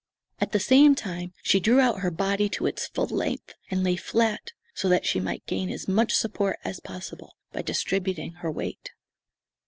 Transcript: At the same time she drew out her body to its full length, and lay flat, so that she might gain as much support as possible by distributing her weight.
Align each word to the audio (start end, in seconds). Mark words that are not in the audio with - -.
At 0.39 0.51
the 0.51 0.59
same 0.59 0.95
time 0.95 1.31
she 1.43 1.59
drew 1.59 1.79
out 1.79 1.99
her 1.99 2.09
body 2.09 2.49
to 2.49 2.65
its 2.65 2.87
full 2.87 3.05
length, 3.05 3.53
and 3.69 3.83
lay 3.83 3.95
flat, 3.95 4.49
so 4.73 4.89
that 4.89 5.05
she 5.05 5.19
might 5.19 5.45
gain 5.45 5.69
as 5.69 5.87
much 5.87 6.13
support 6.15 6.57
as 6.63 6.79
possible 6.79 7.35
by 7.53 7.61
distributing 7.61 8.31
her 8.41 8.49
weight. 8.49 8.89